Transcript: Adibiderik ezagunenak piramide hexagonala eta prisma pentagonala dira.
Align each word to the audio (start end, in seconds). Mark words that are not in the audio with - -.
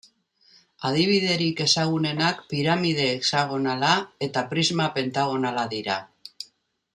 Adibiderik 0.87 1.59
ezagunenak 1.65 2.41
piramide 2.53 3.05
hexagonala 3.17 3.93
eta 4.29 4.45
prisma 4.55 4.89
pentagonala 4.97 5.69
dira. 5.77 6.01